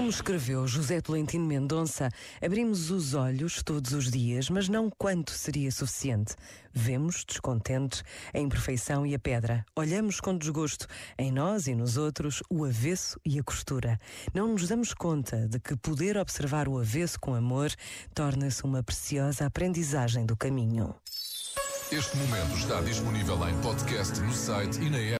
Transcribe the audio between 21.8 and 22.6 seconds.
Este momento